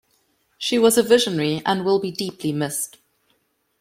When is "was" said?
0.79-0.97